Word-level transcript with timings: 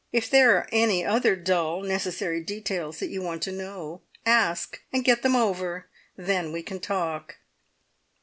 If 0.11 0.31
there 0.31 0.57
are 0.57 0.67
any 0.71 1.05
other 1.05 1.35
dull, 1.35 1.83
necessary 1.83 2.41
details 2.43 2.97
that 2.97 3.11
you 3.11 3.21
want 3.21 3.43
to 3.43 3.51
know, 3.51 4.01
ask! 4.25 4.81
and 4.91 5.05
get 5.05 5.21
them 5.21 5.35
over. 5.35 5.85
Then 6.17 6.51
we 6.51 6.63
can 6.63 6.79
talk!" 6.79 7.35